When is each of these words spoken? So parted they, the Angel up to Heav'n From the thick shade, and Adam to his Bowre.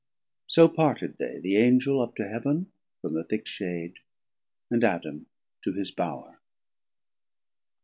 So 0.47 0.67
parted 0.67 1.17
they, 1.19 1.37
the 1.39 1.57
Angel 1.57 2.01
up 2.01 2.15
to 2.15 2.27
Heav'n 2.27 2.71
From 3.03 3.13
the 3.13 3.23
thick 3.23 3.45
shade, 3.45 3.97
and 4.71 4.83
Adam 4.83 5.27
to 5.63 5.73
his 5.73 5.91
Bowre. 5.91 6.39